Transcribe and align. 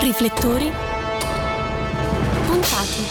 Riflettori 0.00 0.70
puntati. 2.46 3.02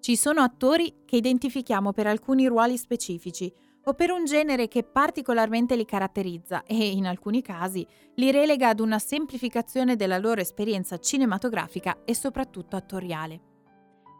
Ci 0.00 0.16
sono 0.16 0.40
attori 0.40 1.02
che 1.04 1.16
identifichiamo 1.16 1.92
per 1.92 2.08
alcuni 2.08 2.48
ruoli 2.48 2.76
specifici 2.76 3.52
o 3.84 3.94
per 3.94 4.10
un 4.10 4.24
genere 4.24 4.66
che 4.66 4.82
particolarmente 4.82 5.76
li 5.76 5.84
caratterizza 5.84 6.64
e, 6.64 6.90
in 6.90 7.06
alcuni 7.06 7.40
casi, 7.40 7.86
li 8.16 8.32
relega 8.32 8.70
ad 8.70 8.80
una 8.80 8.98
semplificazione 8.98 9.94
della 9.94 10.18
loro 10.18 10.40
esperienza 10.40 10.98
cinematografica 10.98 12.02
e 12.04 12.16
soprattutto 12.16 12.74
attoriale. 12.74 13.40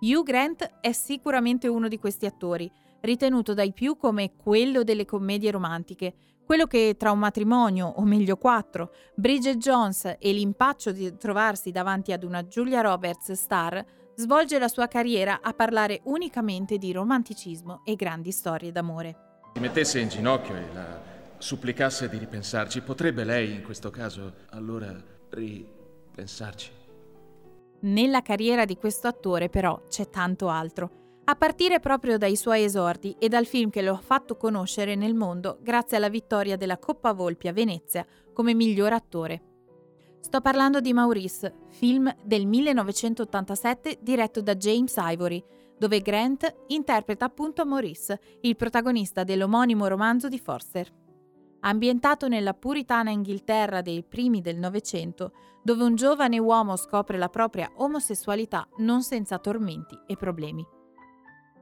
Hugh 0.00 0.22
Grant 0.22 0.78
è 0.80 0.92
sicuramente 0.92 1.66
uno 1.66 1.88
di 1.88 1.98
questi 1.98 2.26
attori, 2.26 2.70
ritenuto 3.00 3.54
dai 3.54 3.72
più 3.72 3.96
come 3.96 4.34
quello 4.36 4.82
delle 4.82 5.04
commedie 5.04 5.50
romantiche, 5.50 6.14
quello 6.44 6.66
che 6.66 6.96
tra 6.98 7.10
un 7.10 7.18
matrimonio, 7.18 7.86
o 7.86 8.04
meglio 8.04 8.36
quattro, 8.36 8.92
Bridget 9.14 9.58
Jones 9.58 10.16
e 10.18 10.32
l'impaccio 10.32 10.92
di 10.92 11.16
trovarsi 11.16 11.70
davanti 11.70 12.12
ad 12.12 12.24
una 12.24 12.42
Julia 12.44 12.80
Roberts 12.80 13.32
star, 13.32 13.84
svolge 14.14 14.58
la 14.58 14.68
sua 14.68 14.88
carriera 14.88 15.40
a 15.42 15.52
parlare 15.52 16.00
unicamente 16.04 16.78
di 16.78 16.90
romanticismo 16.90 17.82
e 17.84 17.94
grandi 17.96 18.32
storie 18.32 18.72
d'amore. 18.72 19.16
Si 19.54 19.60
mettesse 19.60 20.00
in 20.00 20.08
ginocchio 20.08 20.56
e 20.56 20.64
la 20.72 21.00
supplicasse 21.36 22.08
di 22.08 22.18
ripensarci, 22.18 22.80
potrebbe 22.80 23.24
lei 23.24 23.52
in 23.52 23.62
questo 23.62 23.90
caso 23.90 24.32
allora 24.50 24.92
ripensarci? 25.30 26.72
Nella 27.80 28.22
carriera 28.22 28.64
di 28.64 28.76
questo 28.76 29.06
attore 29.06 29.48
però 29.48 29.82
c'è 29.88 30.08
tanto 30.08 30.48
altro 30.48 30.90
a 31.30 31.36
partire 31.36 31.78
proprio 31.78 32.16
dai 32.16 32.36
suoi 32.36 32.64
esordi 32.64 33.14
e 33.18 33.28
dal 33.28 33.44
film 33.44 33.68
che 33.68 33.82
lo 33.82 33.92
ha 33.92 34.00
fatto 34.02 34.38
conoscere 34.38 34.94
nel 34.94 35.14
mondo 35.14 35.58
grazie 35.60 35.98
alla 35.98 36.08
vittoria 36.08 36.56
della 36.56 36.78
Coppa 36.78 37.12
Volpi 37.12 37.48
a 37.48 37.52
Venezia 37.52 38.06
come 38.32 38.54
miglior 38.54 38.94
attore. 38.94 39.42
Sto 40.20 40.40
parlando 40.40 40.80
di 40.80 40.94
Maurice, 40.94 41.66
film 41.68 42.10
del 42.24 42.46
1987 42.46 43.98
diretto 44.00 44.40
da 44.40 44.56
James 44.56 44.94
Ivory, 44.96 45.44
dove 45.76 46.00
Grant 46.00 46.50
interpreta 46.68 47.26
appunto 47.26 47.66
Maurice, 47.66 48.18
il 48.40 48.56
protagonista 48.56 49.22
dell'omonimo 49.22 49.86
romanzo 49.86 50.28
di 50.28 50.38
Forster. 50.38 50.90
Ambientato 51.60 52.28
nella 52.28 52.54
puritana 52.54 53.10
Inghilterra 53.10 53.82
dei 53.82 54.02
primi 54.02 54.40
del 54.40 54.56
Novecento, 54.56 55.32
dove 55.62 55.84
un 55.84 55.94
giovane 55.94 56.38
uomo 56.38 56.76
scopre 56.76 57.18
la 57.18 57.28
propria 57.28 57.70
omosessualità 57.76 58.66
non 58.78 59.02
senza 59.02 59.38
tormenti 59.38 59.98
e 60.06 60.16
problemi. 60.16 60.76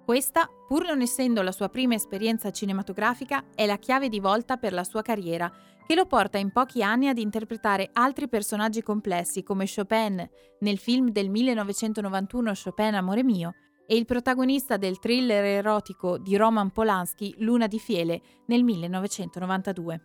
Questa, 0.07 0.49
pur 0.69 0.87
non 0.87 1.01
essendo 1.01 1.43
la 1.43 1.51
sua 1.51 1.69
prima 1.69 1.95
esperienza 1.95 2.53
cinematografica, 2.53 3.47
è 3.57 3.67
la 3.67 3.77
chiave 3.77 4.09
di 4.09 4.21
volta 4.21 4.57
per 4.57 4.73
la 4.73 4.85
sua 4.85 5.03
carriera, 5.03 5.53
che 5.85 5.97
lo 5.97 6.07
porta 6.07 6.39
in 6.39 6.53
pochi 6.53 6.81
anni 6.81 7.09
ad 7.09 7.19
interpretare 7.19 7.91
altri 7.93 8.29
personaggi 8.29 8.85
complessi 8.85 9.43
come 9.43 9.67
Chopin 9.67 10.25
nel 10.61 10.79
film 10.79 11.11
del 11.11 11.29
1991 11.29 12.53
Chopin 12.55 12.95
Amore 12.95 13.25
mio 13.25 13.55
e 13.85 13.97
il 13.97 14.05
protagonista 14.05 14.77
del 14.77 15.01
thriller 15.01 15.43
erotico 15.43 16.19
di 16.19 16.37
Roman 16.37 16.71
Polanski 16.71 17.35
Luna 17.39 17.67
di 17.67 17.81
Fiele 17.81 18.23
nel 18.47 18.63
1992. 18.63 20.03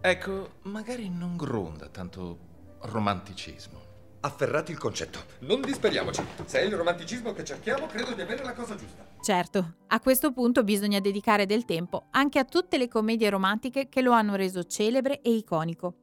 Ecco, 0.00 0.52
magari 0.62 1.10
non 1.10 1.36
gronda 1.36 1.88
tanto 1.88 2.38
romanticismo 2.80 3.85
afferrati 4.26 4.72
il 4.72 4.78
concetto. 4.78 5.20
Non 5.40 5.60
disperiamoci. 5.60 6.22
Se 6.44 6.60
è 6.60 6.64
il 6.64 6.76
romanticismo 6.76 7.32
che 7.32 7.44
cerchiamo, 7.44 7.86
credo 7.86 8.12
di 8.12 8.20
avere 8.20 8.44
la 8.44 8.52
cosa 8.52 8.74
giusta. 8.76 9.06
Certo, 9.22 9.76
a 9.86 10.00
questo 10.00 10.32
punto 10.32 10.62
bisogna 10.62 11.00
dedicare 11.00 11.46
del 11.46 11.64
tempo 11.64 12.06
anche 12.10 12.38
a 12.38 12.44
tutte 12.44 12.78
le 12.78 12.88
commedie 12.88 13.30
romantiche 13.30 13.88
che 13.88 14.02
lo 14.02 14.12
hanno 14.12 14.34
reso 14.34 14.64
celebre 14.64 15.20
e 15.22 15.30
iconico. 15.30 15.94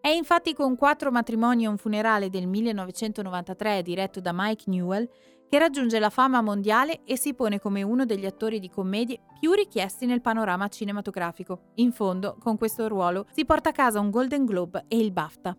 È 0.00 0.08
infatti 0.08 0.54
con 0.54 0.76
Quattro 0.76 1.10
matrimoni 1.10 1.64
e 1.64 1.68
un 1.68 1.76
funerale 1.76 2.30
del 2.30 2.46
1993 2.46 3.82
diretto 3.82 4.20
da 4.20 4.32
Mike 4.34 4.64
Newell 4.66 5.08
che 5.46 5.58
raggiunge 5.58 5.98
la 5.98 6.10
fama 6.10 6.40
mondiale 6.40 7.02
e 7.04 7.18
si 7.18 7.34
pone 7.34 7.58
come 7.58 7.82
uno 7.82 8.06
degli 8.06 8.24
attori 8.24 8.60
di 8.60 8.70
commedie 8.70 9.20
più 9.40 9.52
richiesti 9.52 10.06
nel 10.06 10.20
panorama 10.20 10.68
cinematografico. 10.68 11.72
In 11.74 11.92
fondo, 11.92 12.36
con 12.38 12.56
questo 12.56 12.88
ruolo 12.88 13.26
si 13.32 13.44
porta 13.44 13.70
a 13.70 13.72
casa 13.72 14.00
un 14.00 14.10
Golden 14.10 14.44
Globe 14.44 14.84
e 14.86 14.96
il 14.96 15.10
BAFTA. 15.10 15.56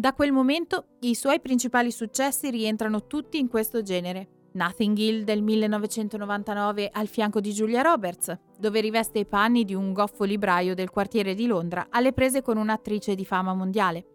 Da 0.00 0.12
quel 0.12 0.30
momento 0.30 0.98
i 1.00 1.16
suoi 1.16 1.40
principali 1.40 1.90
successi 1.90 2.50
rientrano 2.50 3.08
tutti 3.08 3.40
in 3.40 3.48
questo 3.48 3.82
genere. 3.82 4.28
Nothing 4.52 4.96
Hill 4.96 5.24
del 5.24 5.42
1999 5.42 6.88
al 6.92 7.08
fianco 7.08 7.40
di 7.40 7.50
Julia 7.50 7.82
Roberts, 7.82 8.32
dove 8.60 8.80
riveste 8.80 9.18
i 9.18 9.26
panni 9.26 9.64
di 9.64 9.74
un 9.74 9.92
goffo 9.92 10.22
libraio 10.22 10.76
del 10.76 10.90
quartiere 10.90 11.34
di 11.34 11.48
Londra 11.48 11.88
alle 11.90 12.12
prese 12.12 12.42
con 12.42 12.58
un'attrice 12.58 13.16
di 13.16 13.24
fama 13.24 13.54
mondiale. 13.54 14.06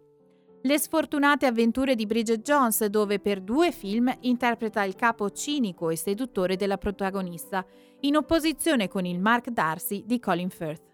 Le 0.62 0.78
sfortunate 0.78 1.44
avventure 1.44 1.94
di 1.94 2.06
Bridget 2.06 2.40
Jones, 2.40 2.86
dove 2.86 3.20
per 3.20 3.42
due 3.42 3.70
film 3.70 4.10
interpreta 4.20 4.84
il 4.84 4.94
capo 4.94 5.28
cinico 5.32 5.90
e 5.90 5.96
seduttore 5.96 6.56
della 6.56 6.78
protagonista, 6.78 7.62
in 8.00 8.16
opposizione 8.16 8.88
con 8.88 9.04
il 9.04 9.20
Mark 9.20 9.50
Darcy 9.50 10.04
di 10.06 10.18
Colin 10.18 10.48
Firth. 10.48 10.93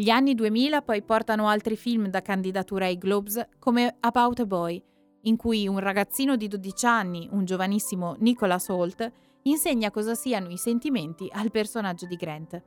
Gli 0.00 0.08
anni 0.08 0.34
2000 0.34 0.80
poi 0.80 1.02
portano 1.02 1.46
altri 1.46 1.76
film 1.76 2.08
da 2.08 2.22
candidatura 2.22 2.86
ai 2.86 2.96
Globes 2.96 3.38
come 3.58 3.96
About 4.00 4.40
a 4.40 4.46
Boy, 4.46 4.82
in 5.24 5.36
cui 5.36 5.68
un 5.68 5.78
ragazzino 5.78 6.36
di 6.36 6.48
12 6.48 6.86
anni, 6.86 7.28
un 7.30 7.44
giovanissimo 7.44 8.16
Nicholas 8.20 8.70
Holt, 8.70 9.12
insegna 9.42 9.90
cosa 9.90 10.14
siano 10.14 10.48
i 10.48 10.56
sentimenti 10.56 11.28
al 11.30 11.50
personaggio 11.50 12.06
di 12.06 12.16
Grant. 12.16 12.62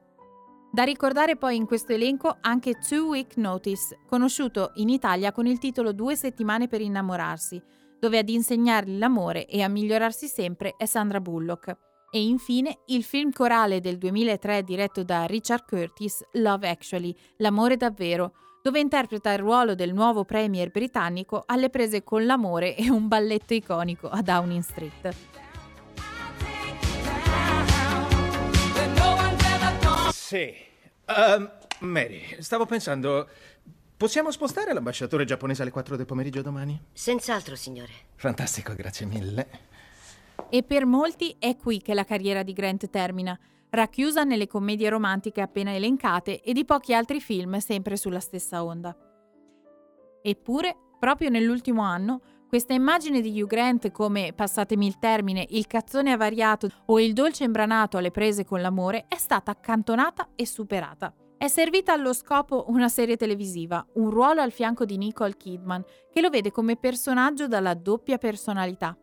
Da 0.72 0.84
ricordare 0.84 1.36
poi 1.36 1.56
in 1.56 1.66
questo 1.66 1.94
elenco 1.94 2.38
anche 2.40 2.76
Two 2.76 3.08
Week 3.08 3.36
Notice, 3.38 4.02
conosciuto 4.06 4.70
in 4.76 4.90
Italia 4.90 5.32
con 5.32 5.48
il 5.48 5.58
titolo 5.58 5.92
Due 5.92 6.16
settimane 6.16 6.68
per 6.68 6.82
innamorarsi, 6.82 7.60
dove 8.00 8.20
ad 8.20 8.30
insegnargli 8.30 9.00
l'amore 9.00 9.48
e 9.48 9.64
a 9.64 9.68
migliorarsi 9.68 10.28
sempre 10.28 10.76
è 10.78 10.86
Sandra 10.86 11.20
Bullock. 11.20 11.93
E 12.16 12.22
infine 12.22 12.82
il 12.90 13.04
film 13.04 13.32
corale 13.32 13.80
del 13.80 13.98
2003 13.98 14.62
diretto 14.62 15.04
da 15.04 15.26
Richard 15.26 15.66
Curtis, 15.66 16.24
Love 16.34 16.70
Actually, 16.70 17.12
L'amore 17.38 17.76
davvero, 17.76 18.34
dove 18.62 18.80
interpreta 18.80 19.34
il 19.34 19.40
ruolo 19.40 19.74
del 19.74 19.96
nuovo 19.96 20.24
premier 20.24 20.70
britannico 20.70 21.42
alle 21.44 21.72
prese 21.72 22.04
con 22.04 22.24
l'amore 22.28 22.76
e 22.76 22.88
un 22.92 23.08
balletto 23.08 23.56
iconico 23.56 24.10
a 24.10 24.22
Downing 24.22 24.62
Street. 24.62 25.16
Sì. 30.12 30.54
Uh, 31.08 31.50
Mary, 31.80 32.22
stavo 32.42 32.68
pensando, 32.68 33.28
possiamo 33.98 34.30
spostare 34.30 34.72
l'ambasciatore 34.72 35.26
giapponese 35.26 35.64
alle 35.64 35.72
4 35.72 35.96
del 35.96 36.06
pomeriggio 36.06 36.44
domani? 36.44 36.80
Senz'altro, 36.94 37.56
signore. 37.56 37.92
Fantastico, 38.18 38.76
grazie 38.76 39.08
mille. 39.08 39.72
E 40.50 40.64
per 40.64 40.86
molti 40.86 41.36
è 41.40 41.56
qui 41.56 41.82
che 41.82 41.94
la 41.94 42.04
carriera 42.04 42.44
di 42.44 42.54
Grant 42.54 42.90
termina, 42.90 43.38
racchiusa 43.70 44.24
nelle 44.24 44.48
commedie 44.48 44.90
romantiche 44.90 45.42
appena 45.42 45.74
elencate 45.74 46.42
e 46.42 46.54
di 46.54 46.64
pochi 46.66 46.94
altri 46.94 47.20
film 47.20 47.58
sempre 47.58 47.98
sulla 47.98 48.20
stessa 48.20 48.64
onda. 48.64 48.96
Eppure, 50.22 50.76
proprio 51.00 51.30
nell'ultimo 51.30 51.82
anno, 51.82 52.22
questa 52.48 52.74
immagine 52.74 53.20
di 53.20 53.42
Hugh 53.42 53.48
Grant 53.48 53.92
come, 53.92 54.32
passatemi 54.32 54.86
il 54.86 55.00
termine, 55.00 55.46
il 55.50 55.66
cazzone 55.66 56.12
avariato 56.12 56.70
o 56.86 57.00
il 57.00 57.14
dolce 57.14 57.46
imbranato 57.46 57.98
alle 57.98 58.12
prese 58.12 58.46
con 58.46 58.62
l'amore 58.62 59.06
è 59.08 59.18
stata 59.18 59.50
accantonata 59.50 60.30
e 60.36 60.46
superata. 60.46 61.12
È 61.36 61.48
servita 61.48 61.92
allo 61.94 62.14
scopo 62.14 62.66
una 62.68 62.90
serie 62.90 63.18
televisiva, 63.18 63.86
un 63.96 64.12
ruolo 64.12 64.42
al 64.42 64.52
fianco 64.52 64.86
di 64.86 64.98
Nicole 64.98 65.36
Kidman, 65.36 65.84
che 66.12 66.22
lo 66.22 66.30
vede 66.30 66.52
come 66.52 66.78
personaggio 66.78 67.48
dalla 67.48 67.74
doppia 67.74 68.20
personalità. 68.20 68.96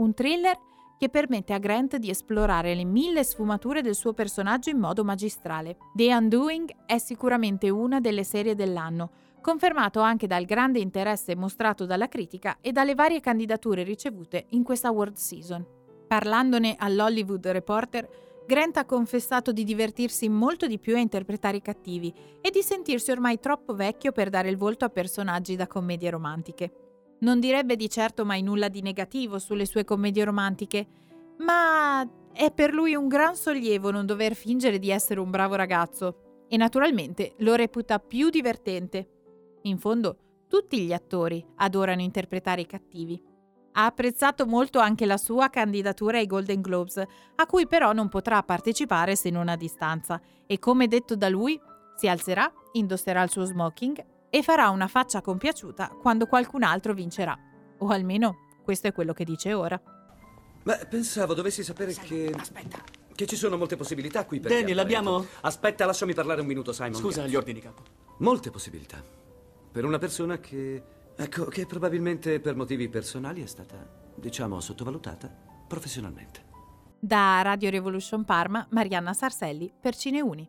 Un 0.00 0.14
thriller 0.14 0.58
che 0.96 1.10
permette 1.10 1.52
a 1.52 1.58
Grant 1.58 1.96
di 1.98 2.08
esplorare 2.08 2.74
le 2.74 2.84
mille 2.84 3.22
sfumature 3.22 3.82
del 3.82 3.94
suo 3.94 4.14
personaggio 4.14 4.70
in 4.70 4.78
modo 4.78 5.04
magistrale. 5.04 5.76
The 5.94 6.14
Undoing 6.14 6.74
è 6.86 6.96
sicuramente 6.96 7.68
una 7.68 8.00
delle 8.00 8.24
serie 8.24 8.54
dell'anno, 8.54 9.10
confermato 9.42 10.00
anche 10.00 10.26
dal 10.26 10.46
grande 10.46 10.78
interesse 10.78 11.36
mostrato 11.36 11.84
dalla 11.84 12.08
critica 12.08 12.56
e 12.62 12.72
dalle 12.72 12.94
varie 12.94 13.20
candidature 13.20 13.82
ricevute 13.82 14.46
in 14.50 14.62
questa 14.62 14.90
World 14.90 15.16
Season. 15.16 15.66
Parlandone 16.06 16.76
all'Hollywood 16.78 17.46
Reporter, 17.48 18.08
Grant 18.46 18.78
ha 18.78 18.86
confessato 18.86 19.52
di 19.52 19.64
divertirsi 19.64 20.30
molto 20.30 20.66
di 20.66 20.78
più 20.78 20.96
a 20.96 20.98
interpretare 20.98 21.58
i 21.58 21.62
cattivi 21.62 22.10
e 22.40 22.50
di 22.50 22.62
sentirsi 22.62 23.10
ormai 23.10 23.38
troppo 23.38 23.74
vecchio 23.74 24.12
per 24.12 24.30
dare 24.30 24.48
il 24.48 24.56
volto 24.56 24.86
a 24.86 24.88
personaggi 24.88 25.56
da 25.56 25.66
commedie 25.66 26.08
romantiche. 26.08 26.89
Non 27.20 27.38
direbbe 27.38 27.76
di 27.76 27.90
certo 27.90 28.24
mai 28.24 28.42
nulla 28.42 28.68
di 28.68 28.80
negativo 28.80 29.38
sulle 29.38 29.66
sue 29.66 29.84
commedie 29.84 30.24
romantiche, 30.24 30.86
ma 31.38 32.08
è 32.32 32.50
per 32.50 32.72
lui 32.72 32.94
un 32.94 33.08
gran 33.08 33.36
sollievo 33.36 33.90
non 33.90 34.06
dover 34.06 34.34
fingere 34.34 34.78
di 34.78 34.90
essere 34.90 35.20
un 35.20 35.30
bravo 35.30 35.54
ragazzo 35.54 36.44
e 36.48 36.56
naturalmente 36.56 37.34
lo 37.38 37.54
reputa 37.54 37.98
più 37.98 38.30
divertente. 38.30 39.08
In 39.62 39.78
fondo, 39.78 40.44
tutti 40.48 40.80
gli 40.80 40.92
attori 40.92 41.44
adorano 41.56 42.00
interpretare 42.00 42.62
i 42.62 42.66
cattivi. 42.66 43.22
Ha 43.72 43.84
apprezzato 43.84 44.46
molto 44.46 44.78
anche 44.78 45.04
la 45.04 45.18
sua 45.18 45.50
candidatura 45.50 46.18
ai 46.18 46.26
Golden 46.26 46.60
Globes, 46.62 46.96
a 46.96 47.46
cui 47.46 47.66
però 47.66 47.92
non 47.92 48.08
potrà 48.08 48.42
partecipare 48.42 49.14
se 49.14 49.30
non 49.30 49.48
a 49.48 49.56
distanza, 49.56 50.20
e 50.46 50.58
come 50.58 50.88
detto 50.88 51.14
da 51.16 51.28
lui, 51.28 51.60
Si 52.00 52.08
alzerà, 52.08 52.50
indosserà 52.72 53.22
il 53.22 53.28
suo 53.28 53.44
smoking 53.44 54.02
e 54.30 54.42
farà 54.42 54.70
una 54.70 54.88
faccia 54.88 55.20
compiaciuta 55.20 55.88
quando 56.00 56.26
qualcun 56.26 56.62
altro 56.62 56.94
vincerà. 56.94 57.36
O 57.78 57.88
almeno 57.88 58.46
questo 58.62 58.86
è 58.86 58.92
quello 58.92 59.12
che 59.12 59.24
dice 59.24 59.52
ora. 59.52 59.80
Beh, 60.62 60.86
pensavo 60.88 61.34
dovessi 61.34 61.62
sapere 61.64 61.92
che. 61.94 62.32
Aspetta. 62.36 62.78
che 63.14 63.26
ci 63.26 63.36
sono 63.36 63.58
molte 63.58 63.76
possibilità 63.76 64.24
qui 64.24 64.40
per 64.40 64.50
Daniel, 64.50 64.78
abbiamo- 64.78 65.26
Aspetta, 65.42 65.84
lasciami 65.84 66.14
parlare 66.14 66.40
un 66.40 66.46
minuto, 66.46 66.72
Simon. 66.72 66.94
Scusa 66.94 67.26
gli 67.26 67.34
ordini, 67.36 67.60
capo. 67.60 67.82
Molte 68.18 68.50
possibilità. 68.50 69.02
Per 69.72 69.84
una 69.84 69.98
persona 69.98 70.38
che. 70.38 70.82
ecco, 71.16 71.44
che 71.46 71.66
probabilmente 71.66 72.40
per 72.40 72.54
motivi 72.56 72.88
personali 72.88 73.42
è 73.42 73.46
stata, 73.46 73.76
diciamo, 74.14 74.58
sottovalutata 74.60 75.30
professionalmente. 75.66 76.44
Da 76.98 77.40
Radio 77.42 77.70
Revolution 77.70 78.24
Parma, 78.24 78.66
Marianna 78.70 79.12
Sarselli 79.12 79.72
per 79.78 79.96
Cineuni. 79.96 80.48